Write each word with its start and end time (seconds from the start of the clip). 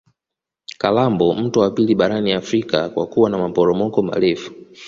kalambo 0.77 1.33
mto 1.33 1.59
wa 1.59 1.71
pili 1.71 1.95
barani 1.95 2.31
afrika 2.33 2.89
kwa 2.89 3.07
kuwa 3.07 3.29
na 3.29 3.37
maporomoko 3.37 4.01
marefu 4.01 4.53